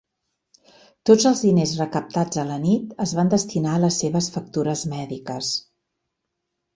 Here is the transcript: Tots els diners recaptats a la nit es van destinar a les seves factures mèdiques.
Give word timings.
Tots 1.09 1.25
els 1.31 1.41
diners 1.47 1.73
recaptats 1.81 2.39
a 2.43 2.45
la 2.51 2.57
nit 2.63 2.95
es 3.05 3.13
van 3.19 3.29
destinar 3.33 3.75
a 3.75 3.81
les 3.83 3.99
seves 4.05 4.31
factures 4.39 4.83
mèdiques. 4.95 5.51